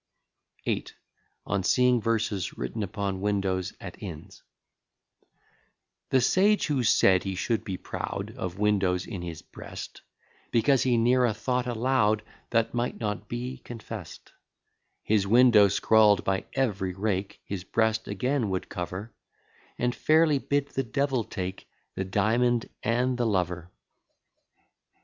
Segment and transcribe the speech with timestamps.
[0.65, 0.87] VIII.
[1.45, 4.41] ON SEEING VERSES WRITTEN UPON WINDOWS AT INNS
[6.09, 10.01] The sage, who said he should be proud Of windows in his breast,
[10.49, 14.31] Because he ne'er a thought allow'd That might not be confest;
[15.03, 19.13] His window scrawl'd by every rake, His breast again would cover,
[19.77, 23.69] And fairly bid the devil take The diamond and the lover.